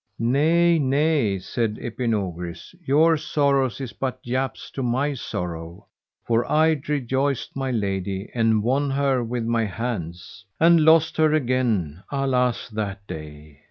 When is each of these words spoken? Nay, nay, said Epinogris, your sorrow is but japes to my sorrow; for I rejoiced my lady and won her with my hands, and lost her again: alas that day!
Nay, 0.17 0.79
nay, 0.79 1.37
said 1.37 1.75
Epinogris, 1.79 2.73
your 2.83 3.17
sorrow 3.17 3.67
is 3.67 3.93
but 3.93 4.23
japes 4.23 4.71
to 4.71 4.81
my 4.81 5.13
sorrow; 5.13 5.89
for 6.25 6.43
I 6.51 6.81
rejoiced 6.87 7.55
my 7.55 7.69
lady 7.69 8.27
and 8.33 8.63
won 8.63 8.89
her 8.89 9.23
with 9.23 9.45
my 9.45 9.65
hands, 9.65 10.43
and 10.59 10.79
lost 10.83 11.17
her 11.17 11.33
again: 11.35 12.01
alas 12.11 12.67
that 12.69 13.05
day! 13.05 13.59